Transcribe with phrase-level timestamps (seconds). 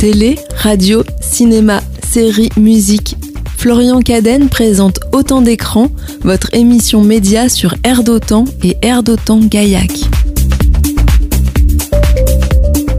[0.00, 3.18] Télé, radio, cinéma, séries, musique.
[3.58, 5.88] Florian Cadenne présente Autant d'écrans,
[6.22, 9.90] votre émission média sur Air d'Otan et Air d'Otan Gaillac.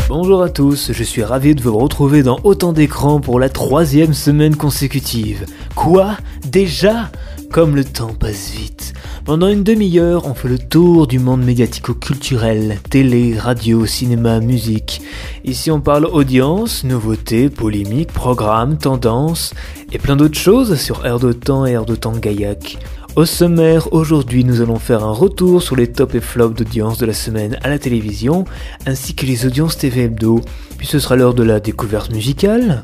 [0.09, 4.13] Bonjour à tous, je suis ravi de vous retrouver dans Autant d'écrans pour la troisième
[4.13, 5.47] semaine consécutive.
[5.73, 6.17] Quoi?
[6.51, 7.09] Déjà?
[7.51, 8.93] Comme le temps passe vite.
[9.31, 15.01] Pendant une demi-heure, on fait le tour du monde médiatico-culturel, télé, radio, cinéma, musique.
[15.45, 19.53] Ici, on parle audience, nouveautés, polémiques, programmes, tendances
[19.93, 22.77] et plein d'autres choses sur Air de Temps et Air de Temps Gaillac.
[23.15, 27.05] Au sommaire, aujourd'hui, nous allons faire un retour sur les tops et flops d'audience de
[27.05, 28.43] la semaine à la télévision,
[28.85, 30.41] ainsi que les audiences TV hebdo.
[30.77, 32.83] Puis ce sera l'heure de la découverte musicale.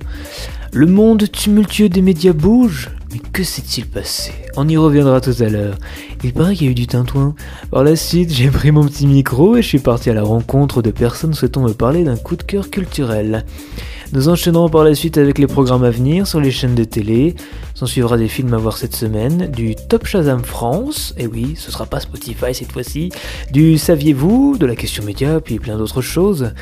[0.72, 4.32] Le monde tumultueux des médias bouge mais que s'est-il passé?
[4.56, 5.78] On y reviendra tout à l'heure.
[6.24, 7.36] Il paraît qu'il y a eu du tintouin.
[7.72, 10.82] Par la suite, j'ai pris mon petit micro et je suis parti à la rencontre
[10.82, 13.46] de personnes souhaitant me parler d'un coup de cœur culturel.
[14.14, 17.36] Nous enchaînerons par la suite avec les programmes à venir sur les chaînes de télé.
[17.76, 21.71] S'en suivra des films à voir cette semaine, du Top Shazam France, et oui, ce
[21.71, 23.12] sera pas Spotify cette fois-ci,
[23.52, 26.54] du Saviez-vous, de la question média, puis plein d'autres choses.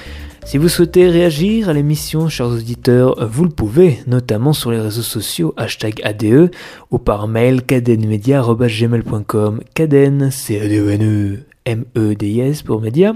[0.46, 5.02] Si vous souhaitez réagir à l'émission, chers auditeurs, vous le pouvez, notamment sur les réseaux
[5.02, 6.52] sociaux, hashtag ADE,
[6.92, 12.42] ou par mail cadenmedia.gmail.com, caden, c a d e n e m e d i
[12.42, 13.16] s pour média.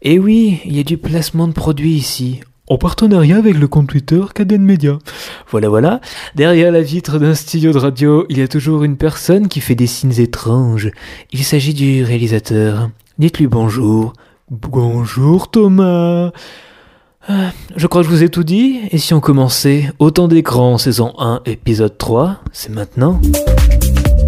[0.00, 3.88] Et oui, il y a du placement de produits ici, en partenariat avec le compte
[3.88, 4.96] Twitter Caden Media.
[5.50, 6.00] Voilà, voilà.
[6.36, 9.74] Derrière la vitre d'un studio de radio, il y a toujours une personne qui fait
[9.74, 10.90] des signes étranges.
[11.32, 12.88] Il s'agit du réalisateur.
[13.18, 14.14] Dites-lui bonjour.
[14.50, 16.32] Bonjour Thomas.
[17.28, 20.76] Ah, je crois que je vous ai tout dit, et si on commençait Autant d'écran,
[20.76, 23.20] saison 1, épisode 3, c'est maintenant.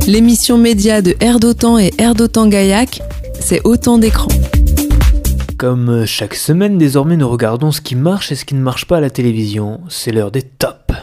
[0.07, 3.03] L'émission média de Air d'Otan et Air d'Otan Gaillac,
[3.41, 4.29] c'est Autant d'écran.
[5.59, 8.99] Comme chaque semaine, désormais nous regardons ce qui marche et ce qui ne marche pas
[8.99, 9.81] à la télévision.
[9.89, 10.95] C'est l'heure des tops.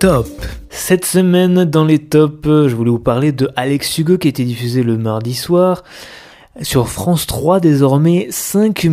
[0.00, 0.26] Top
[0.70, 4.42] Cette semaine, dans les tops, je voulais vous parler de Alex Hugo qui a été
[4.42, 5.84] diffusé le mardi soir.
[6.60, 8.88] Sur France 3, désormais, 5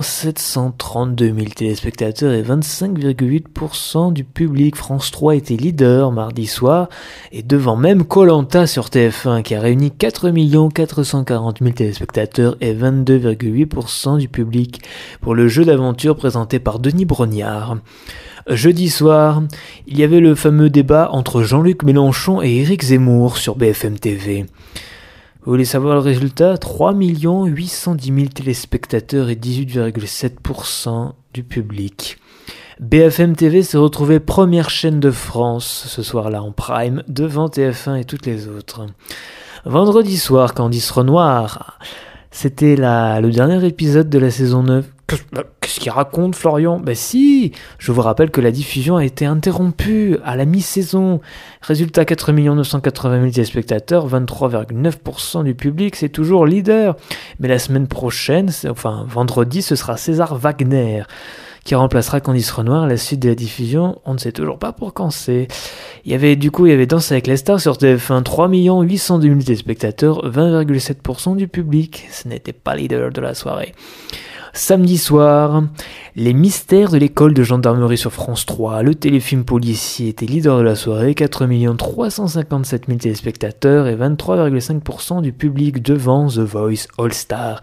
[0.00, 4.74] 732 000 téléspectateurs et 25,8% du public.
[4.74, 6.88] France 3 était leader mardi soir
[7.30, 10.30] et devant même Colanta sur TF1 qui a réuni 4
[10.74, 14.82] 440 000 téléspectateurs et 22,8% du public
[15.20, 17.76] pour le jeu d'aventure présenté par Denis Brognard.
[18.48, 19.44] Jeudi soir,
[19.86, 24.46] il y avait le fameux débat entre Jean-Luc Mélenchon et Éric Zemmour sur BFM TV.
[25.42, 26.58] Vous voulez savoir le résultat?
[26.58, 32.18] 3 810 000 téléspectateurs et 18,7% du public.
[32.78, 38.04] BFM TV s'est retrouvé première chaîne de France ce soir-là en prime, devant TF1 et
[38.04, 38.84] toutes les autres.
[39.64, 41.78] Vendredi soir, Candice Renoir,
[42.30, 44.86] c'était le dernier épisode de la saison 9
[45.60, 46.78] Qu'est-ce qu'il raconte, Florian?
[46.78, 51.20] Ben si Je vous rappelle que la diffusion a été interrompue à la mi-saison.
[51.62, 56.96] Résultat 4 980 000 téléspectateurs, 23,9% du public, c'est toujours leader.
[57.38, 61.02] Mais la semaine prochaine, enfin vendredi, ce sera César Wagner
[61.64, 64.00] qui remplacera Candice Renoir à la suite de la diffusion.
[64.04, 65.46] On ne sait toujours pas pour quand c'est.
[66.04, 68.48] Il y avait du coup, il y avait Danse avec les stars sur TF1, 3
[68.48, 72.06] 802 000 téléspectateurs, 20,7% du public.
[72.10, 73.74] Ce n'était pas leader de la soirée.
[74.52, 75.62] Samedi soir,
[76.16, 80.62] Les mystères de l'école de gendarmerie sur France 3, le téléfilm policier était leader de
[80.62, 87.62] la soirée, 4 357 000 téléspectateurs et 23,5% du public devant The Voice All Star,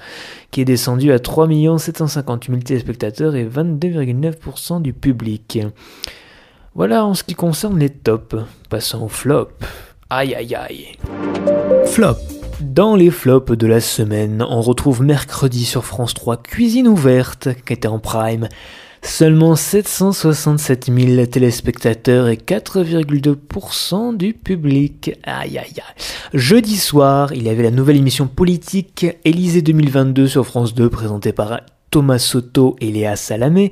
[0.51, 5.59] qui est descendu à 3 750 000 téléspectateurs et 22,9% du public.
[6.73, 8.37] Voilà en ce qui concerne les tops.
[8.69, 9.49] Passons au flop.
[10.09, 10.87] Aïe aïe aïe.
[11.85, 12.36] Flop.
[12.59, 17.73] Dans les flops de la semaine, on retrouve mercredi sur France 3 Cuisine ouverte, qui
[17.73, 18.49] était en prime.
[19.03, 25.11] Seulement 767 000 téléspectateurs et 4,2% du public.
[25.23, 25.83] Aïe aïe aïe.
[26.33, 31.33] Jeudi soir, il y avait la nouvelle émission politique Élysée 2022 sur France 2 présentée
[31.33, 33.71] par Thomas Soto et Léa Salamé.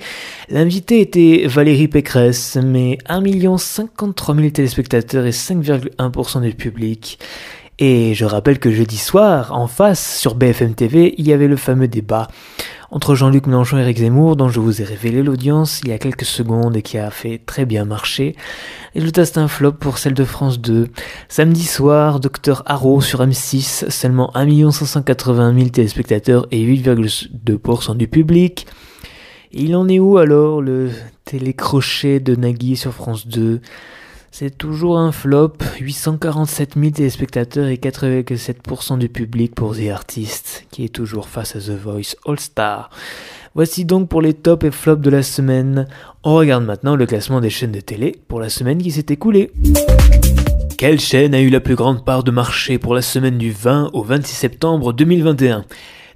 [0.50, 7.20] L'invité était Valérie Pécresse, mais 1 53 000 téléspectateurs et 5,1% du public.
[7.78, 11.58] Et je rappelle que jeudi soir, en face, sur BFM TV, il y avait le
[11.58, 12.30] fameux débat
[12.90, 15.98] entre Jean-Luc Mélenchon et Eric Zemmour, dont je vous ai révélé l'audience il y a
[15.98, 18.38] quelques secondes et qui a fait très bien marcher.
[18.94, 20.88] Résultat, c'est un flop pour celle de France 2.
[21.28, 28.68] Samedi soir, Docteur Haro sur M6, seulement 1 580 000 téléspectateurs et 8,2% du public.
[29.52, 30.92] il en est où alors le
[31.26, 33.60] télécrochet de Nagui sur France 2
[34.38, 40.84] c'est toujours un flop, 847 000 téléspectateurs et 4,7% du public pour The Artist, qui
[40.84, 42.90] est toujours face à The Voice All Star.
[43.54, 45.88] Voici donc pour les tops et flops de la semaine.
[46.26, 49.54] On regarde maintenant le classement des chaînes de télé pour la semaine qui s'est écoulée.
[50.78, 53.92] Quelle chaîne a eu la plus grande part de marché pour la semaine du 20
[53.94, 55.64] au 26 septembre 2021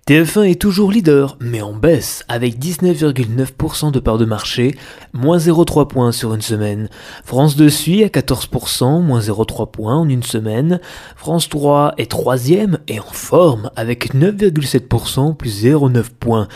[0.10, 4.76] TF1 est toujours leader, mais en baisse, avec 19,9% de part de marché,
[5.14, 6.90] moins 0,3 points sur une semaine.
[7.24, 10.80] France 2 suit à 14%, moins 0,3 points en une semaine.
[11.16, 16.48] France 3 est troisième et en forme, avec 9,7%, plus 0,9 points.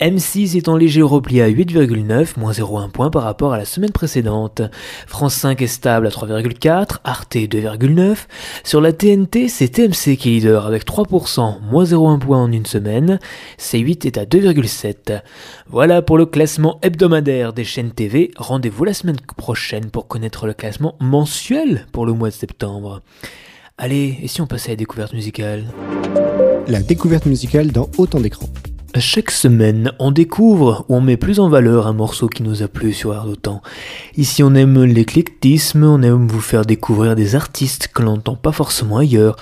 [0.00, 3.92] M6 est en léger repli à 8,9, moins 0,1 points par rapport à la semaine
[3.92, 4.62] précédente.
[5.06, 8.16] France 5 est stable à 3,4, Arte 2,9.
[8.64, 12.64] Sur la TNT, c'est TMC qui est leader, avec 3%, moins 0,1 points en une
[12.64, 13.01] semaine.
[13.58, 15.22] C8 est à 2,7.
[15.68, 18.30] Voilà pour le classement hebdomadaire des chaînes TV.
[18.36, 23.00] Rendez-vous la semaine prochaine pour connaître le classement mensuel pour le mois de septembre.
[23.78, 25.64] Allez, et si on passait à la découverte musicale?
[26.68, 28.48] La découverte musicale dans autant d'écrans.
[28.98, 32.68] Chaque semaine, on découvre ou on met plus en valeur un morceau qui nous a
[32.68, 33.62] plu sur Air d'Autant.
[34.18, 38.52] Ici, on aime l'éclectisme, on aime vous faire découvrir des artistes que l'on n'entend pas
[38.52, 39.36] forcément ailleurs.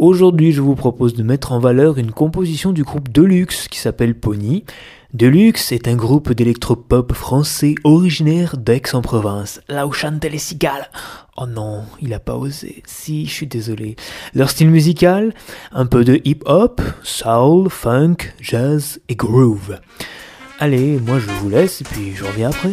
[0.00, 4.14] Aujourd'hui, je vous propose de mettre en valeur une composition du groupe Deluxe qui s'appelle
[4.14, 4.64] Pony.
[5.12, 10.90] Deluxe est un groupe d'électropop français originaire d'Aix-en-Provence, là où chantent les cigales.
[11.36, 12.82] Oh non, il a pas osé.
[12.86, 13.96] Si, je suis désolé.
[14.32, 15.34] Leur style musical,
[15.70, 19.80] un peu de hip-hop, soul, funk, jazz et groove.
[20.60, 22.72] Allez, moi je vous laisse et puis je reviens après.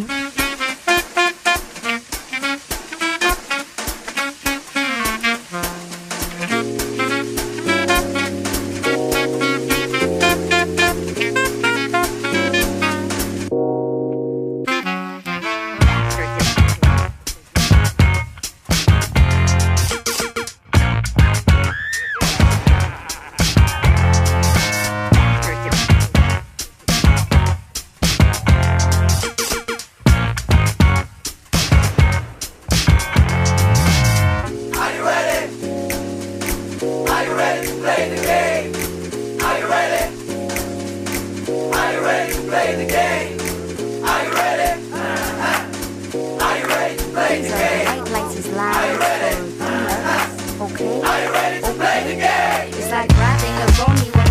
[53.58, 54.27] around me.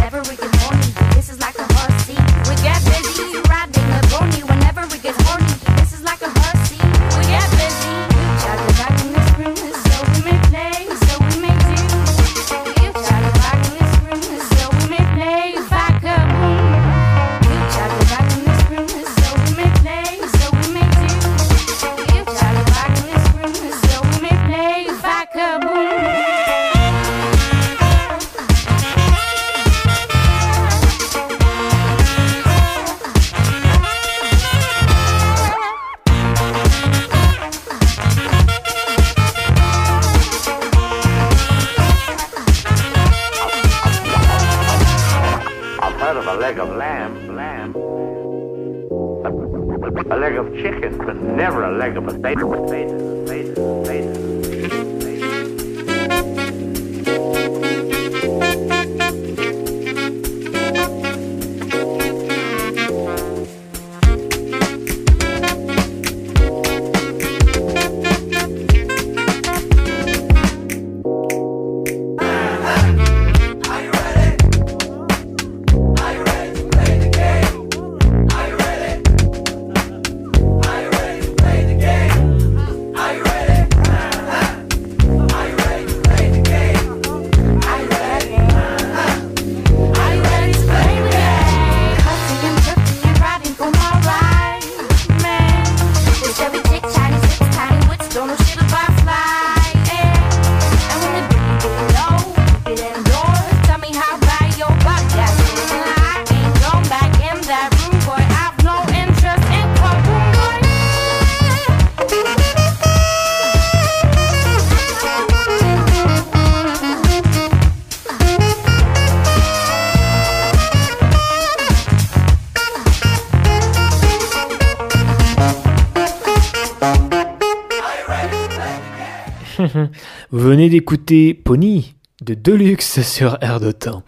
[130.32, 134.04] Vous venez d'écouter Pony de Deluxe sur Air de Temps.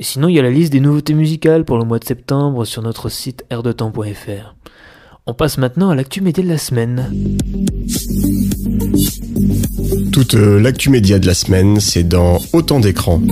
[0.00, 2.82] Sinon, il y a la liste des nouveautés musicales pour le mois de septembre sur
[2.82, 4.54] notre site airdetemps.fr.
[5.26, 7.08] On passe maintenant à l'actu média de la semaine.
[10.12, 13.22] Toute euh, l'actu média de la semaine, c'est dans Autant d'écrans.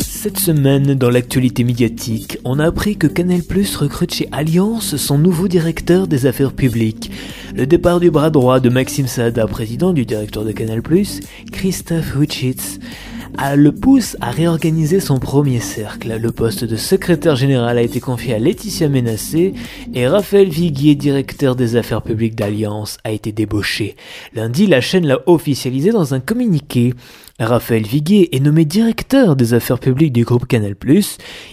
[0.00, 5.18] Cette semaine, dans l'actualité médiatique, on a appris que Canal Plus recrute chez Alliance son
[5.18, 7.10] nouveau directeur des affaires publiques.
[7.54, 11.20] Le départ du bras droit de Maxime Saada, président du directeur de Canal Plus,
[11.52, 12.78] Christophe Wichitz,
[13.56, 16.16] le pousse à réorganiser son premier cercle.
[16.20, 19.54] Le poste de secrétaire général a été confié à Laetitia Ménassé
[19.92, 23.96] et Raphaël Viguier, directeur des affaires publiques d'Alliance, a été débauché.
[24.34, 26.94] Lundi, la chaîne l'a officialisé dans un communiqué.
[27.40, 30.76] Raphaël Viguier est nommé directeur des affaires publiques du groupe Canal+.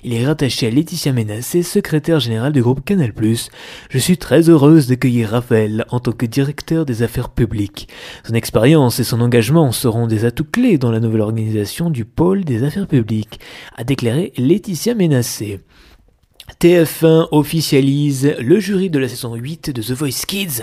[0.04, 3.12] Il est rattaché à Laetitia Ménassé, secrétaire générale du groupe Canal+.
[3.90, 7.88] Je suis très heureuse d'accueillir Raphaël en tant que directeur des affaires publiques.
[8.28, 12.44] Son expérience et son engagement seront des atouts clés dans la nouvelle organisation du pôle
[12.44, 13.40] des affaires publiques,
[13.76, 15.62] a déclaré Laetitia Ménassé.
[16.62, 20.62] TF1 officialise le jury de la saison 8 de The Voice Kids.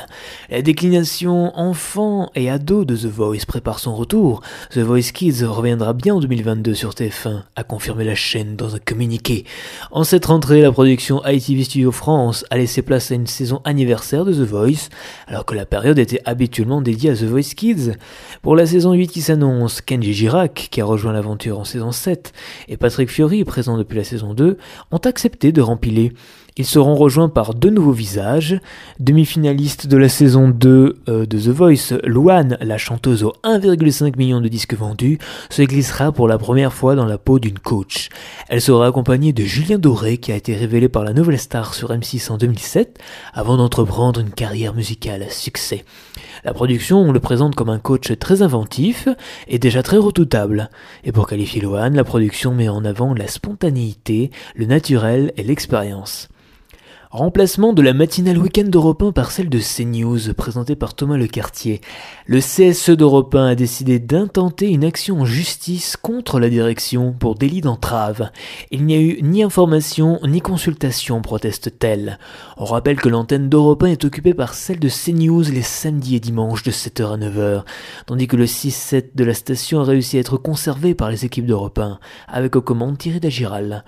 [0.48, 4.40] La déclination enfants et ados de The Voice prépare son retour.
[4.70, 8.78] The Voice Kids reviendra bien en 2022 sur TF1, a confirmé la chaîne dans un
[8.78, 9.44] communiqué.
[9.90, 14.24] En cette rentrée, la production ITV Studio France a laissé place à une saison anniversaire
[14.24, 14.90] de The Voice,
[15.26, 17.94] alors que la période était habituellement dédiée à The Voice Kids.
[18.42, 22.32] Pour la saison 8 qui s'annonce, Kenji Girac, qui a rejoint l'aventure en saison 7,
[22.68, 24.58] et Patrick Fiori, présent depuis la saison 2,
[24.92, 25.87] ont accepté de remplir
[26.58, 28.60] ils seront rejoints par deux nouveaux visages.
[28.98, 34.40] Demi-finaliste de la saison 2 euh, de The Voice, Luan, la chanteuse aux 1,5 million
[34.40, 35.18] de disques vendus,
[35.50, 38.08] se glissera pour la première fois dans la peau d'une coach.
[38.48, 41.90] Elle sera accompagnée de Julien Doré, qui a été révélé par la nouvelle star sur
[41.90, 42.98] M6 en 2007,
[43.34, 45.84] avant d'entreprendre une carrière musicale à succès.
[46.44, 49.08] La production, on le présente comme un coach très inventif
[49.48, 50.70] et déjà très redoutable.
[51.04, 56.28] Et pour qualifier Lohan, la production met en avant la spontanéité, le naturel et l'expérience.
[57.10, 61.80] Remplacement de la matinale week-end d'Europe 1 par celle de CNews, présentée par Thomas Lecartier.
[62.26, 67.34] Le CSE d'Europe 1 a décidé d'intenter une action en justice contre la direction pour
[67.34, 68.30] délit d'entrave.
[68.70, 72.18] Il n'y a eu ni information ni consultation, proteste-t-elle.
[72.58, 76.20] On rappelle que l'antenne d'Europe 1 est occupée par celle de CNews les samedis et
[76.20, 77.62] dimanches de 7h à 9h,
[78.04, 81.46] tandis que le 6-7 de la station a réussi à être conservé par les équipes
[81.46, 83.82] d'Europe 1, avec aux commandes Thierry Dagiral.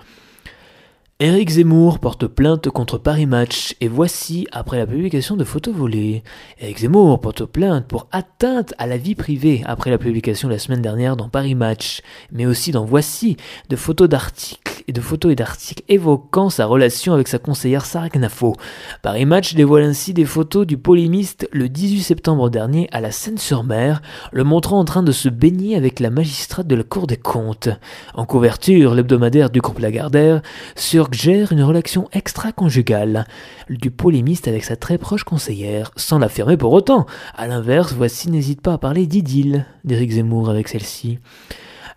[1.23, 6.23] Éric Zemmour porte plainte contre Paris Match et voici après la publication de photos volées.
[6.59, 10.81] Éric Zemmour porte plainte pour atteinte à la vie privée après la publication la semaine
[10.81, 12.01] dernière dans Paris Match,
[12.31, 13.37] mais aussi dans Voici
[13.69, 18.55] de photos d'articles de photos et d'articles évoquant sa relation avec sa conseillère Sarah Knafo.
[19.01, 24.01] Paris Match dévoile ainsi des photos du polémiste le 18 septembre dernier à la Seine-sur-Mer,
[24.31, 27.69] le montrant en train de se baigner avec la magistrate de la Cour des comptes.
[28.13, 30.41] En couverture, l'hebdomadaire du groupe Lagardère
[30.75, 33.25] sur gère une relation extra-conjugale
[33.69, 37.05] du polémiste avec sa très proche conseillère, sans l'affirmer pour autant.
[37.35, 41.19] À l'inverse, voici n'hésite pas à parler d'idylle d'Éric Zemmour avec celle-ci.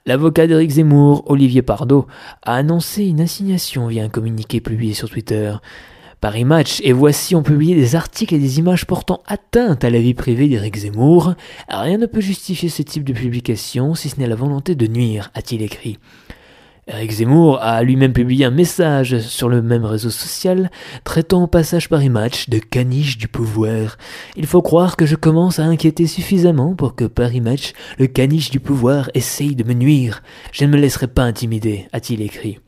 [0.07, 2.07] L'avocat d'Éric Zemmour, Olivier Pardo,
[2.43, 5.55] a annoncé une assignation via un communiqué publié sur Twitter.
[6.21, 10.01] Paris Match et Voici ont publié des articles et des images portant atteinte à la
[10.01, 11.33] vie privée d'Éric Zemmour.
[11.71, 15.31] Rien ne peut justifier ce type de publication si ce n'est la volonté de nuire,
[15.33, 15.99] a-t-il écrit.
[16.87, 20.71] Eric Zemmour a lui-même publié un message sur le même réseau social
[21.05, 23.97] traitant au passage Paris Match de caniche du pouvoir.
[24.37, 28.51] Il faut croire que je commence à inquiéter suffisamment pour que Paris Match, le caniche
[28.51, 30.23] du pouvoir, essaye de me nuire.
[30.53, 32.59] Je ne me laisserai pas intimider, a-t-il écrit.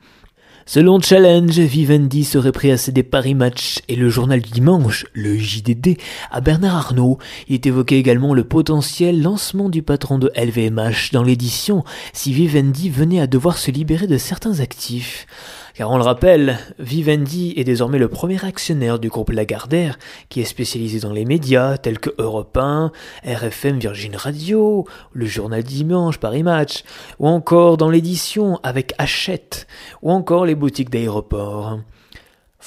[0.68, 5.38] Selon Challenge, Vivendi serait prêt à céder Paris Match et le journal du dimanche, le
[5.38, 5.96] JDD,
[6.32, 7.18] à Bernard Arnault.
[7.46, 12.90] Il est évoqué également le potentiel lancement du patron de LVMH dans l'édition si Vivendi
[12.90, 15.28] venait à devoir se libérer de certains actifs.
[15.76, 19.98] Car on le rappelle, Vivendi est désormais le premier actionnaire du groupe Lagardère,
[20.30, 22.92] qui est spécialisé dans les médias tels que Europe 1,
[23.26, 26.82] RFM Virgin Radio, le journal Dimanche, Paris Match,
[27.18, 29.66] ou encore dans l'édition avec Hachette,
[30.00, 31.80] ou encore les boutiques d'aéroport.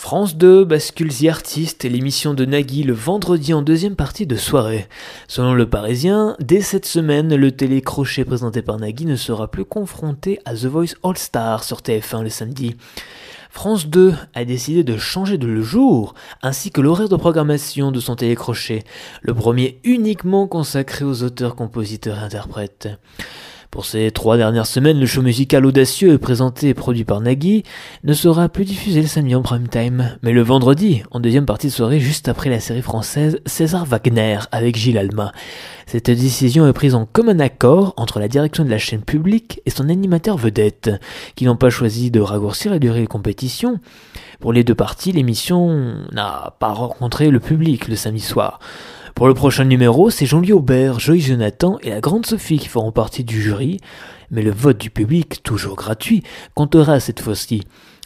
[0.02, 4.38] France 2 bascule The Artist et l'émission de Nagui le vendredi en deuxième partie de
[4.38, 4.88] soirée.
[5.28, 10.40] Selon le Parisien, dès cette semaine, le télécrochet présenté par Nagui ne sera plus confronté
[10.46, 12.78] à The Voice All Star sur TF1 le samedi.
[13.50, 18.00] France 2 a décidé de changer de le jour, ainsi que l'horaire de programmation de
[18.00, 18.86] son télécrochet,
[19.22, 22.88] le premier uniquement consacré aux auteurs, compositeurs et interprètes.
[23.72, 27.64] Pour ces trois dernières semaines, le show musical audacieux présenté et produit par Nagui
[28.04, 31.68] ne sera plus diffusé le samedi en prime time, mais le vendredi, en deuxième partie
[31.68, 35.34] de soirée, juste après la série française César Wagner avec Gilles Alma.
[35.86, 39.70] Cette décision est prise en commun accord entre la direction de la chaîne publique et
[39.70, 40.90] son animateur vedette,
[41.36, 43.80] qui n'ont pas choisi de raccourcir la durée de compétition.
[44.40, 48.60] Pour les deux parties, l'émission n'a pas rencontré le public le samedi soir.
[49.20, 52.94] Pour le prochain numéro, c'est Jean-Louis Aubert, Joyce Jonathan et la grande Sophie qui feront
[52.94, 53.82] partie du jury,
[54.32, 56.24] mais le vote du public, toujours gratuit,
[56.56, 57.64] comptera cette fois-ci.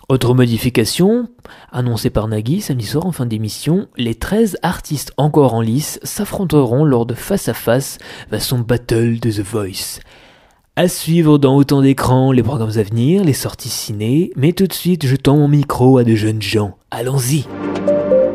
[0.09, 1.27] Autre modification,
[1.71, 6.83] annoncée par Nagui samedi soir en fin d'émission, les 13 artistes encore en lice s'affronteront
[6.83, 7.99] lors de face à face
[8.31, 9.99] façon battle de The Voice.
[10.75, 14.73] À suivre dans autant d'écrans les programmes à venir, les sorties ciné, mais tout de
[14.73, 16.75] suite je tends mon micro à de jeunes gens.
[16.89, 17.45] Allons-y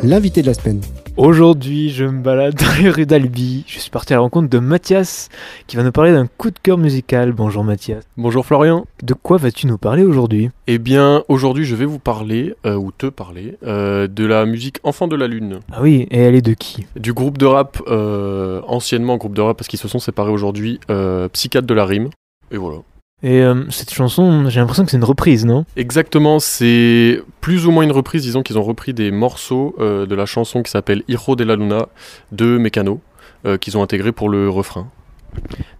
[0.04, 0.80] L'invité de la semaine.
[1.18, 3.64] Aujourd'hui, je me balade dans les rues d'Albi.
[3.66, 5.30] Je suis parti à la rencontre de Mathias,
[5.66, 7.32] qui va nous parler d'un coup de cœur musical.
[7.32, 8.04] Bonjour Mathias.
[8.16, 8.86] Bonjour Florian.
[9.02, 10.50] De quoi vas-tu nous parler aujourd'hui?
[10.68, 14.78] Eh bien, aujourd'hui, je vais vous parler, euh, ou te parler, euh, de la musique
[14.84, 15.58] Enfant de la Lune.
[15.72, 16.86] Ah oui, et elle est de qui?
[16.94, 20.78] Du groupe de rap, euh, anciennement groupe de rap, parce qu'ils se sont séparés aujourd'hui,
[20.88, 22.10] euh, Psychiatre de la Rime.
[22.52, 22.78] Et voilà.
[23.22, 25.64] Et euh, cette chanson, j'ai l'impression que c'est une reprise, non?
[25.76, 28.22] Exactement, c'est plus ou moins une reprise.
[28.22, 31.56] Disons qu'ils ont repris des morceaux euh, de la chanson qui s'appelle Hijo de la
[31.56, 31.86] Luna
[32.30, 33.00] de Mecano,
[33.44, 34.88] euh, qu'ils ont intégré pour le refrain.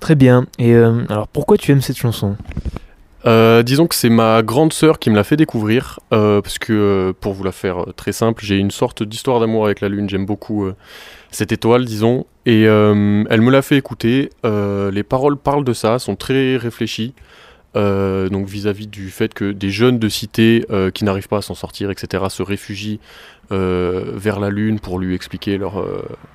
[0.00, 0.46] Très bien.
[0.58, 2.36] Et alors, pourquoi tu aimes cette chanson?
[3.26, 6.72] Euh, disons que c'est ma grande sœur qui me l'a fait découvrir, euh, parce que
[6.72, 10.08] euh, pour vous la faire très simple, j'ai une sorte d'histoire d'amour avec la lune.
[10.08, 10.68] J'aime beaucoup
[11.30, 14.30] cette étoile, disons, et euh, elle me l'a fait écouter.
[14.46, 17.14] Euh, les paroles parlent de ça, sont très réfléchies.
[17.76, 21.54] euh, donc vis-à-vis du fait que des jeunes de cité qui n'arrivent pas à s'en
[21.54, 22.98] sortir, etc., se réfugient
[23.50, 25.84] vers la lune pour lui expliquer leur,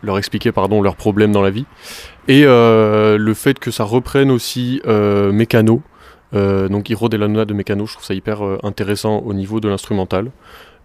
[0.01, 1.65] leur expliquer pardon leurs problèmes dans la vie,
[2.27, 5.81] et le fait que ça reprenne aussi Mécano,
[6.33, 9.67] donc Hiro de la Luna de Mécano, je trouve ça hyper intéressant au niveau de
[9.69, 10.31] l'instrumental.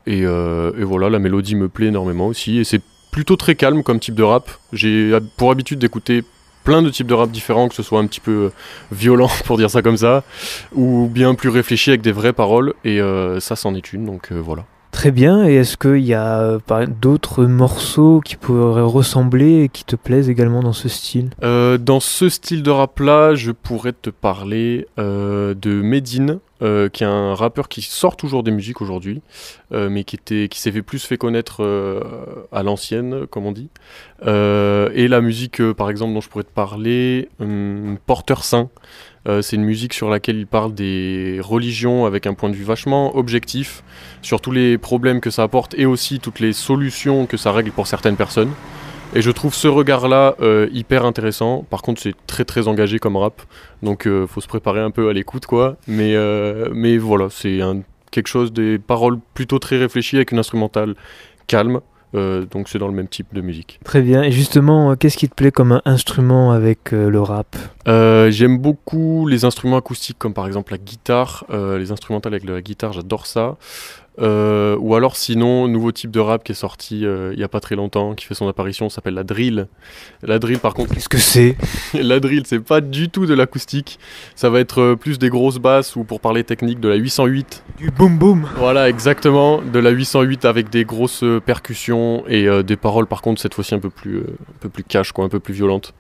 [0.07, 2.59] Et, et voilà, la mélodie me plaît énormément aussi.
[2.59, 4.51] Et c'est plutôt très calme comme type de rap.
[4.73, 6.25] J'ai pour habitude d'écouter
[6.65, 8.53] plein de types de rap différents, que ce soit un petit peu euh,
[8.93, 10.23] violent pour dire ça comme ça,
[10.75, 12.75] ou bien plus réfléchi avec des vraies paroles.
[12.85, 14.65] Et euh, ça, c'en est une, donc euh, voilà.
[14.99, 15.47] Très bien.
[15.47, 20.29] Et est-ce qu'il y a euh, d'autres morceaux qui pourraient ressembler et qui te plaisent
[20.29, 21.31] également dans ce style?
[21.45, 27.05] Euh, dans ce style de rap là, je pourrais te parler euh, de Medine, qui
[27.05, 29.23] est un rappeur qui sort toujours des musiques aujourd'hui,
[29.71, 31.63] mais qui qui s'est fait plus fait connaître
[32.51, 33.69] à l'ancienne, comme on dit.
[34.25, 38.71] Et la musique, par exemple, dont je pourrais te parler, hum, Porteur Saint.
[39.27, 42.65] Euh, c'est une musique sur laquelle il parle des religions avec un point de vue
[42.65, 43.83] vachement objectif
[44.23, 47.73] sur tous les problèmes que ça apporte et aussi toutes les solutions que ça règle
[47.73, 48.53] pour certaines personnes.
[49.15, 51.65] Et je trouve ce regard-là euh, hyper intéressant.
[51.71, 53.41] Par contre, c'est très très engagé comme rap,
[53.83, 55.77] donc euh, faut se préparer un peu à l'écoute, quoi.
[55.87, 57.61] Mais euh, mais voilà, c'est
[58.11, 60.95] quelque chose des paroles plutôt très réfléchies avec une instrumentale
[61.47, 61.81] calme.
[62.15, 63.81] Euh, donc c'est dans le même type de musique.
[63.85, 64.23] Très bien.
[64.23, 68.31] Et justement, euh, qu'est-ce qui te plaît comme un instrument avec euh, le rap Euh,
[68.31, 72.93] J'aime beaucoup les instruments acoustiques, comme par exemple la guitare, les instrumentales avec la guitare,
[72.93, 73.57] j'adore ça.
[74.21, 77.49] Euh, ou alors sinon, nouveau type de rap qui est sorti euh, il y a
[77.49, 79.69] pas très longtemps, qui fait son apparition, s'appelle la drill.
[80.23, 81.57] La drill, par contre, Qu'est-ce que c'est?
[81.95, 83.99] La drill, c'est pas du tout de l'acoustique.
[84.35, 87.65] Ça va être euh, plus des grosses basses ou pour parler technique de la 808.
[87.79, 88.49] Du boom boom.
[88.57, 93.55] Voilà, exactement, de la 808 avec des grosses percussions et des paroles par contre cette
[93.55, 95.95] fois-ci un peu plus un peu plus cash quoi, un peu plus violentes.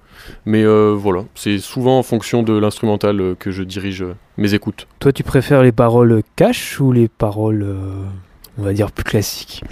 [0.47, 4.55] Mais euh, voilà, c'est souvent en fonction de l'instrumental euh, que je dirige euh, mes
[4.55, 4.87] écoutes.
[4.99, 7.67] Toi, tu préfères les paroles cash ou les paroles,
[8.59, 9.63] on va dire, plus classiques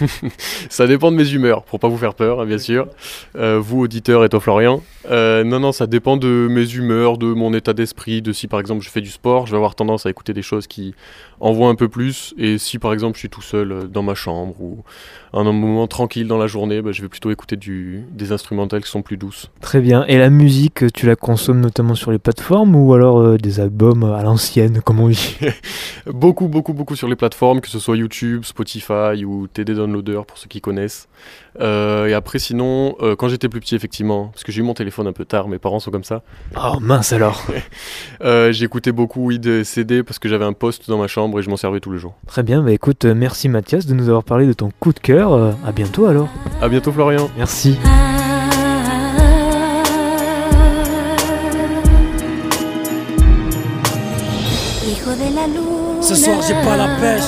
[0.68, 2.88] Ça dépend de mes humeurs, pour pas vous faire peur, hein, bien sûr.
[3.36, 4.82] Euh, vous, auditeurs, et toi, Florian.
[5.10, 8.60] Euh, non, non, ça dépend de mes humeurs, de mon état d'esprit, de si par
[8.60, 10.94] exemple je fais du sport, je vais avoir tendance à écouter des choses qui
[11.40, 12.34] envoient un peu plus.
[12.38, 14.84] Et si par exemple je suis tout seul euh, dans ma chambre ou
[15.32, 18.90] un moment tranquille dans la journée, bah, je vais plutôt écouter du, des instrumentales qui
[18.90, 19.50] sont plus douces.
[19.60, 20.04] Très bien.
[20.06, 24.04] Et la musique, tu la consommes notamment sur les plateformes ou alors euh, des albums
[24.04, 25.38] à l'ancienne, comme on dit?
[26.06, 30.38] Beaucoup, beaucoup, beaucoup sur les plateformes, que ce soit YouTube, Spotify ou TD Downloader pour
[30.38, 31.08] ceux qui connaissent.
[31.60, 34.74] Euh, et après, sinon, euh, quand j'étais plus petit, effectivement, parce que j'ai eu mon
[34.74, 36.22] téléphone un peu tard, mes parents sont comme ça,
[36.56, 37.44] Oh mince alors.
[38.22, 41.42] euh, j'écoutais beaucoup oui, de CD parce que j'avais un poste dans ma chambre et
[41.42, 42.14] je m'en servais tous les jours.
[42.26, 42.62] Très bien.
[42.62, 45.32] Bah écoute, merci Mathias de nous avoir parlé de ton coup de cœur.
[45.32, 46.28] Euh, à bientôt alors.
[46.60, 47.30] À bientôt, Florian.
[47.36, 47.76] Merci.
[56.00, 57.22] Ce soir j'ai pas la pêche,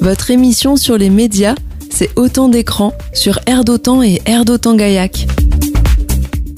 [0.00, 1.54] Votre émission sur les médias,
[1.90, 5.26] c'est autant d'écrans sur Air d'Otan et Air d'Otan Gaillac.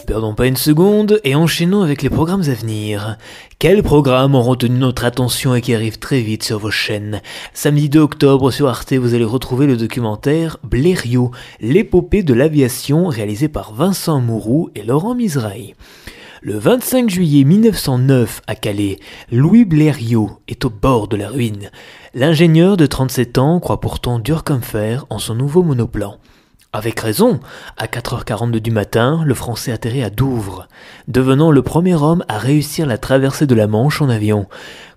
[0.06, 3.16] Perdons pas une seconde et enchaînons avec les programmes à venir.
[3.58, 7.22] Quels programmes ont retenu notre attention et qui arrivent très vite sur vos chaînes?
[7.54, 13.48] Samedi 2 octobre sur Arte, vous allez retrouver le documentaire Blériot, l'épopée de l'aviation réalisé
[13.48, 15.74] par Vincent Mourou et Laurent Misraï.
[16.42, 18.98] Le 25 juillet 1909 à Calais,
[19.32, 21.70] Louis Blériot est au bord de la ruine.
[22.12, 26.18] L'ingénieur de 37 ans croit pourtant dur comme fer en son nouveau monoplan.
[26.74, 27.38] Avec raison,
[27.76, 30.66] à 4h42 du matin, le Français atterrit à Douvres,
[31.06, 34.48] devenant le premier homme à réussir la traversée de la Manche en avion.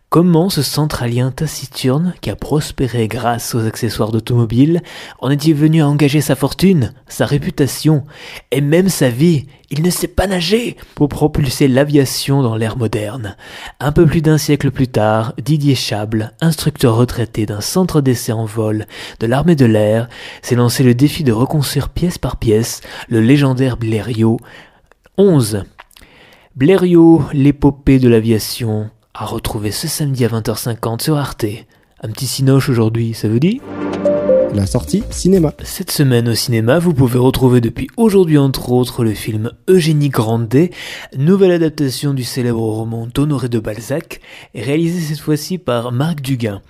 [0.09, 4.81] Comment ce centralien taciturne, qui a prospéré grâce aux accessoires d'automobile,
[5.19, 8.05] en est-il venu à engager sa fortune, sa réputation,
[8.51, 9.47] et même sa vie?
[9.69, 13.35] Il ne sait pas nager pour propulser l'aviation dans l'ère moderne.
[13.81, 18.45] Un peu plus d'un siècle plus tard, Didier Chable, instructeur retraité d'un centre d'essai en
[18.45, 18.85] vol
[19.19, 20.07] de l'armée de l'air,
[20.41, 24.39] s'est lancé le défi de reconstruire pièce par pièce le légendaire Blériot.
[25.17, 25.65] 11.
[26.55, 28.89] Blériot, l'épopée de l'aviation,
[29.19, 31.45] à retrouver ce samedi à 20h50 sur Arte.
[32.03, 33.61] Un petit cinoche aujourd'hui, ça vous dit?
[34.53, 35.53] La sortie cinéma.
[35.63, 40.69] Cette semaine au cinéma, vous pouvez retrouver depuis aujourd'hui entre autres le film Eugénie Grandet,
[41.17, 44.21] nouvelle adaptation du célèbre roman d'Honoré de Balzac,
[44.53, 46.61] réalisé cette fois-ci par Marc Duguin.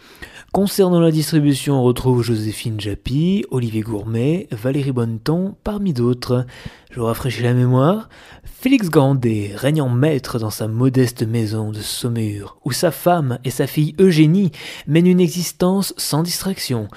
[0.57, 6.47] Concernant la distribution, on retrouve Joséphine Japy, Olivier Gourmet, Valérie Bonneton, parmi d'autres.
[6.89, 8.09] Je rafraîchis la mémoire.
[8.43, 13.67] Félix Grandet en maître dans sa modeste maison de Saumur, où sa femme et sa
[13.67, 14.51] fille Eugénie
[14.87, 16.87] mènent une existence sans distraction.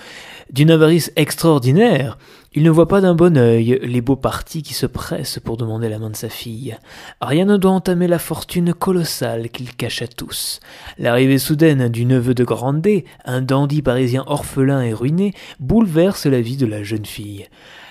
[0.51, 2.16] D'une avarice extraordinaire,
[2.53, 5.89] il ne voit pas d'un bon œil les beaux partis qui se pressent pour demander
[5.89, 6.77] la main de sa fille.
[7.21, 10.59] Rien ne doit entamer la fortune colossale qu'il cache à tous.
[10.99, 16.57] L'arrivée soudaine du neveu de Grandet, un dandy parisien orphelin et ruiné, bouleverse la vie
[16.57, 17.47] de la jeune fille.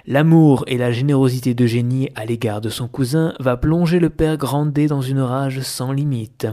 [0.06, 4.88] L'amour et la générosité d'Eugénie à l'égard de son cousin va plonger le père Grandet
[4.88, 6.48] dans une rage sans limite.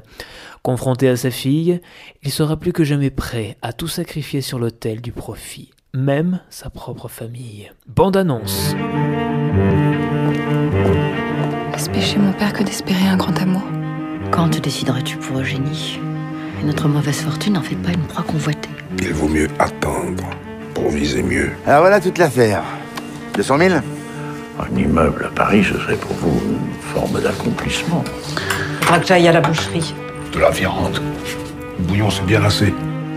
[0.63, 1.81] Confronté à sa fille,
[2.23, 6.71] il sera plus que jamais prêt à tout sacrifier sur l'autel du profit même sa
[6.71, 7.71] propre famille.
[7.87, 8.75] Bande annonce.
[11.75, 13.63] Est-ce mon père que d'espérer un grand amour?
[14.31, 15.99] Quand te décideras-tu pour Eugénie?
[16.61, 18.69] Et notre mauvaise fortune n'en fait pas une proie convoitée.
[19.01, 20.25] Il vaut mieux attendre
[20.75, 21.51] pour viser mieux.
[21.67, 22.63] Alors voilà toute l'affaire.
[23.35, 23.75] 200 000
[24.61, 28.05] Un immeuble à Paris, ce serait pour vous une forme d'accomplissement.
[28.81, 29.95] Faudra que j'aille à la boucherie.
[30.33, 31.01] De la viande.
[31.79, 32.73] Le bouillon, c'est bien assez.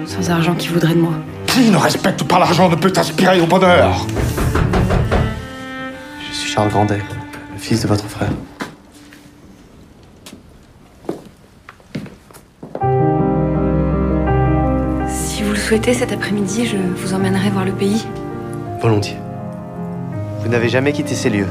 [0.06, 1.14] Sans argent, qui voudrait de moi
[1.50, 4.06] Qui ne respecte pas l'argent ne peut aspirer au bonheur
[6.30, 7.02] Je suis Charles Grandet,
[7.54, 8.30] le fils de votre frère.
[15.08, 18.06] Si vous le souhaitez, cet après-midi, je vous emmènerai voir le pays.
[18.82, 19.18] Volontiers.
[20.42, 21.48] Vous n'avez jamais quitté ces lieux.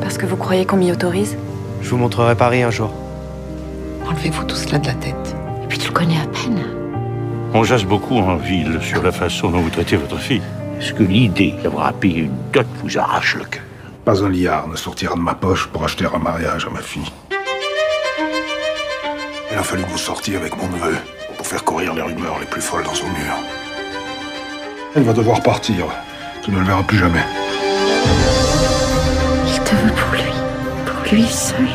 [0.00, 1.36] Parce que vous croyez qu'on m'y autorise
[1.82, 2.90] Je vous montrerai Paris un jour.
[4.08, 5.36] Enlevez-vous tout cela de la tête.
[5.62, 6.81] Et puis tu le connais à peine.
[7.54, 10.40] On jase beaucoup en ville sur la façon dont vous traitez votre fille.
[10.80, 13.62] Est-ce que l'idée d'avoir à payer une dot vous arrache le cœur?
[14.06, 17.12] Pas un liard ne sortira de ma poche pour acheter un mariage à ma fille.
[19.50, 20.96] Il a fallu que vous sortiez avec mon neveu
[21.36, 23.34] pour faire courir les rumeurs les plus folles dans son mur.
[24.96, 25.84] Elle va devoir partir.
[26.42, 27.22] Tu ne le verras plus jamais.
[29.46, 30.32] Il te veut pour lui.
[30.86, 31.68] Pour lui seul.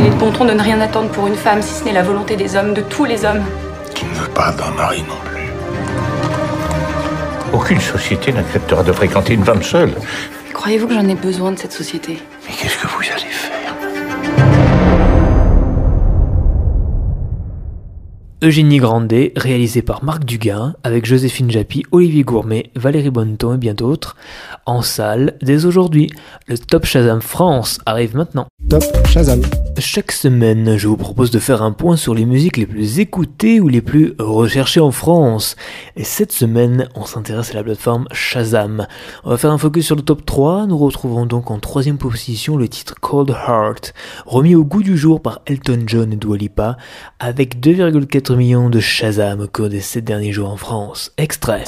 [0.00, 1.92] Il est de bon ton de ne rien attendre pour une femme, si ce n'est
[1.94, 3.42] la volonté des hommes, de tous les hommes.
[4.22, 5.50] Veux pas d'un mari non plus.
[7.52, 9.90] Aucune société n'acceptera de fréquenter une femme seule.
[10.54, 12.18] Croyez-vous que j'en ai besoin de cette société?
[12.46, 13.74] Mais qu'est-ce que vous allez faire?
[18.44, 23.74] Eugénie Grandet, réalisé par Marc Duguin, avec Joséphine Japy, Olivier Gourmet, Valérie Bonneton et bien
[23.74, 24.14] d'autres,
[24.66, 26.10] en salle dès aujourd'hui.
[26.46, 28.46] Le Top Shazam France arrive maintenant.
[28.68, 29.42] Top Shazam.
[29.84, 33.60] Chaque semaine, je vous propose de faire un point sur les musiques les plus écoutées
[33.60, 35.56] ou les plus recherchées en France.
[35.96, 38.86] Et cette semaine, on s'intéresse à la plateforme Shazam.
[39.24, 40.66] On va faire un focus sur le top 3.
[40.68, 43.92] Nous retrouvons donc en troisième position le titre Cold Heart,
[44.24, 46.76] remis au goût du jour par Elton John et Dua Lipa,
[47.18, 51.12] avec 2,4 millions de Shazam au cours des 7 derniers jours en France.
[51.18, 51.64] Extrait.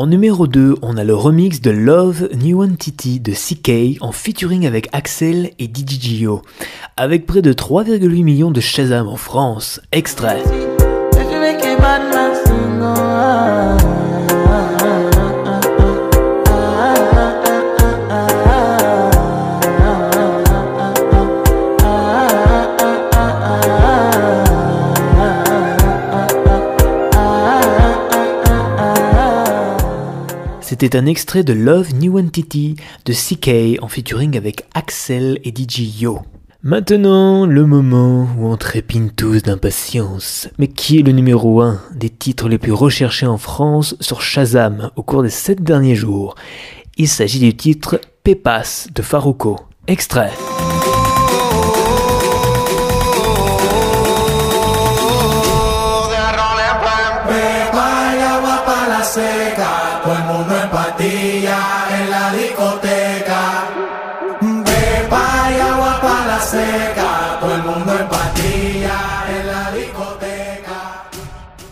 [0.00, 4.66] En numéro 2, on a le remix de Love New Entity de CK en featuring
[4.66, 6.40] avec Axel et DJGO.
[6.96, 9.78] Avec près de 3,8 millions de Shazam en France.
[9.92, 10.42] Extrait.
[30.80, 36.00] C'était un extrait de Love New Entity de CK en featuring avec Axel et DJ
[36.00, 36.20] Yo.
[36.62, 40.48] Maintenant, le moment où on trépigne tous d'impatience.
[40.58, 44.90] Mais qui est le numéro 1 des titres les plus recherchés en France sur Shazam
[44.96, 46.34] au cours des 7 derniers jours?
[46.96, 49.58] Il s'agit du titre Pépas de Farouko.
[49.86, 50.32] Extrait.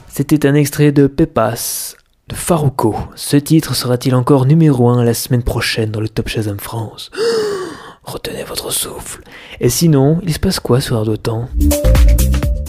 [0.09, 1.95] C'était un extrait de Pépas
[2.29, 2.97] de Farouko.
[3.15, 7.11] Ce titre sera-t-il encore numéro 1 la semaine prochaine dans le Top Shazam France?
[8.05, 9.23] Retenez votre souffle.
[9.61, 11.49] Et sinon, il se passe quoi Air de Temps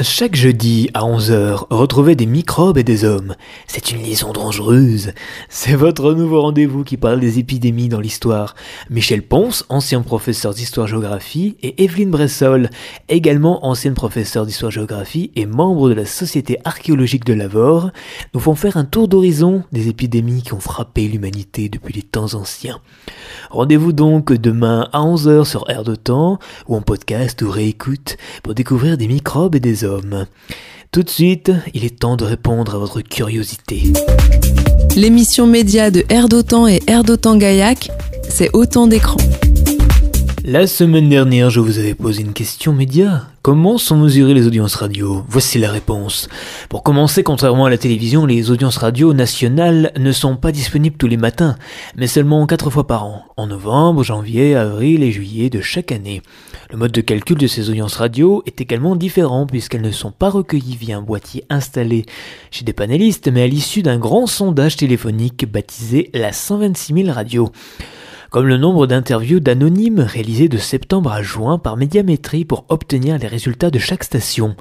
[0.04, 3.36] chaque jeudi à 11h, retrouvez des microbes et des hommes.
[3.68, 5.12] C'est une liaison dangereuse.
[5.50, 8.56] C'est votre nouveau rendez-vous qui parle des épidémies dans l'histoire.
[8.90, 12.70] Michel Ponce, ancien professeur d'histoire-géographie, et Evelyne Bressol,
[13.10, 17.92] également ancienne professeure d'histoire-géographie et membre de la Société archéologique de Lavore,
[18.34, 22.36] nous font faire un tour d'horizon des épidémies qui ont frappé l'humanité depuis les temps
[22.36, 22.80] anciens.
[23.50, 28.56] Rendez-vous donc demain à 11h sur Air de Temps, ou en podcast ou réécoute, pour
[28.56, 29.88] découvrir des microbes et des hommes.
[30.91, 33.93] Tout de suite, il est temps de répondre à votre curiosité.
[34.95, 37.91] L'émission média de Air d'Otan et Air d'Otan Gaillac,
[38.28, 39.17] c'est autant d'écrans.
[40.45, 43.28] La semaine dernière, je vous avais posé une question média.
[43.43, 45.23] Comment sont mesurées les audiences radio?
[45.28, 46.28] Voici la réponse.
[46.69, 51.08] Pour commencer, contrairement à la télévision, les audiences radio nationales ne sont pas disponibles tous
[51.08, 51.56] les matins,
[51.97, 56.23] mais seulement 4 fois par an, en novembre, janvier, avril et juillet de chaque année.
[56.71, 60.29] Le mode de calcul de ces audiences radio est également différent puisqu'elles ne sont pas
[60.29, 62.05] recueillies via un boîtier installé
[62.51, 67.51] chez des panélistes, mais à l'issue d'un grand sondage téléphonique baptisé la 126 000 radio
[68.30, 73.28] comme le nombre d'interviews d'anonymes réalisées de septembre à juin par médiamétrie pour obtenir les
[73.28, 74.56] résultats de chaque station.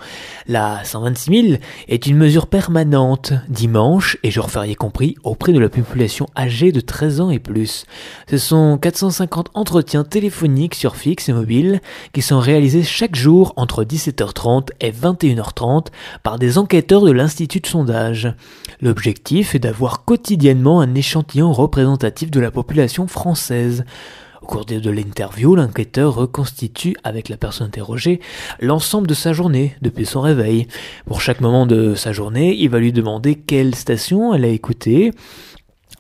[0.47, 5.69] La 126 000 est une mesure permanente, dimanche et jour férié compris, auprès de la
[5.69, 7.85] population âgée de 13 ans et plus.
[8.31, 11.81] Ce sont 450 entretiens téléphoniques sur fixe et mobile
[12.13, 15.89] qui sont réalisés chaque jour entre 17h30 et 21h30
[16.23, 18.33] par des enquêteurs de l'Institut de sondage.
[18.81, 23.58] L'objectif est d'avoir quotidiennement un échantillon représentatif de la population française.
[24.41, 28.21] Au cours de l'interview, l'enquêteur reconstitue avec la personne interrogée
[28.61, 30.69] l'ensemble de sa journée depuis son réveil.
[31.07, 35.13] Pour chaque moment de sa journée, il va lui demander quelle station elle a écouté,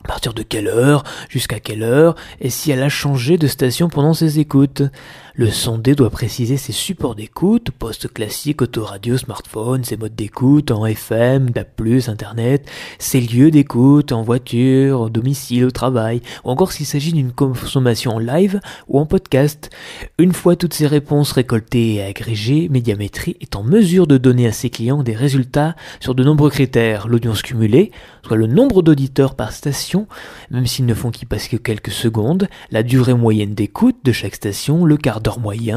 [0.05, 3.89] à partir de quelle heure, jusqu'à quelle heure, et si elle a changé de station
[3.89, 4.83] pendant ses écoutes.
[5.41, 10.85] Le sondé doit préciser ses supports d'écoute, poste classique, autoradio, smartphone, ses modes d'écoute en
[10.85, 11.69] FM, DAB+,
[12.09, 17.31] Internet, ses lieux d'écoute en voiture, au domicile, au travail, ou encore s'il s'agit d'une
[17.31, 19.71] consommation en live ou en podcast.
[20.19, 24.53] Une fois toutes ces réponses récoltées et agrégées, Médiamétrie est en mesure de donner à
[24.53, 27.93] ses clients des résultats sur de nombreux critères, l'audience cumulée,
[28.27, 30.09] soit le nombre d'auditeurs par station,
[30.51, 34.35] même s'ils ne font qu'y passer que quelques secondes, la durée moyenne d'écoute de chaque
[34.35, 35.21] station, le quart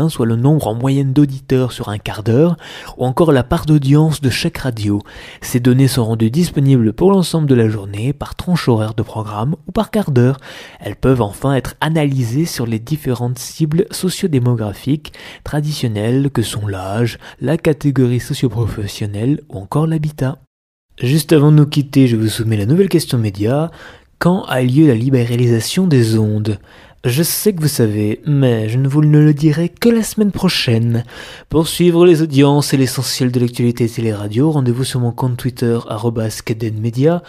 [0.10, 2.58] soit le nombre en moyenne d'auditeurs sur un quart d'heure,
[2.98, 5.02] ou encore la part d'audience de chaque radio.
[5.42, 9.56] Ces données sont rendues disponibles pour l'ensemble de la journée, par tranche horaire de programme
[9.68, 10.38] ou par quart d'heure.
[10.80, 17.58] Elles peuvent enfin être analysées sur les différentes cibles sociodémographiques traditionnelles que sont l'âge, la
[17.58, 20.40] catégorie socioprofessionnelle ou encore l'habitat.
[21.02, 23.72] Juste avant de nous quitter, je vous soumets la nouvelle question média.
[24.20, 26.60] Quand a lieu la libéralisation des ondes?
[27.04, 30.32] Je sais que vous savez, mais je ne vous ne le dirai que la semaine
[30.32, 31.04] prochaine.
[31.50, 35.80] Pour suivre les audiences et l'essentiel de l'actualité télé-radio, rendez-vous sur mon compte Twitter,
[36.46, 37.24] cadenmedia,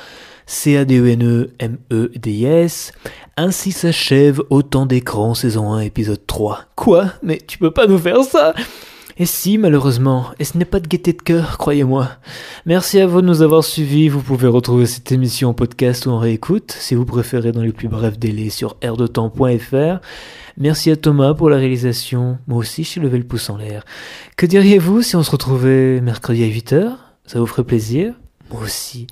[0.44, 0.92] C-A-D-E-N-E-M-E-D-I-S.
[3.38, 6.66] Ainsi s'achève Autant d'écran, saison 1, épisode 3.
[6.76, 7.06] Quoi?
[7.22, 8.54] Mais tu peux pas nous faire ça?
[9.18, 12.08] Et si, malheureusement, et ce n'est pas de gaieté de cœur, croyez-moi.
[12.66, 14.08] Merci à vous de nous avoir suivis.
[14.08, 17.72] Vous pouvez retrouver cette émission en podcast ou en réécoute, si vous préférez dans les
[17.72, 20.00] plus brefs délais sur airdetemps.fr.
[20.56, 22.38] Merci à Thomas pour la réalisation.
[22.46, 23.84] Moi aussi, j'ai levé le pouce en l'air.
[24.36, 26.92] Que diriez-vous si on se retrouvait mercredi à 8h
[27.26, 28.14] Ça vous ferait plaisir?
[28.50, 29.06] Aussi.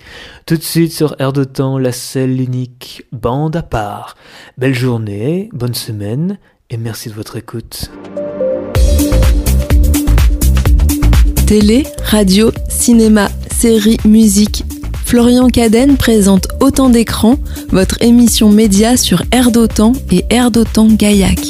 [0.45, 4.17] Tout de suite sur Air de Temps, la seule unique bande à part.
[4.59, 7.91] Belle journée, bonne semaine et merci de votre écoute.
[11.51, 14.63] Télé, radio, cinéma, série, musique.
[15.05, 21.41] Florian Cadenne présente Autant d'écrans, votre émission média sur Air d'Otan et Air d'Otan Gaillac.